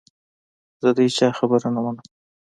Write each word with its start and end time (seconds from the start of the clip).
زه 0.81 0.89
د 0.95 0.97
هیچا 1.07 1.27
خبره 1.37 1.67
نه 1.75 1.81
منم. 1.85 2.07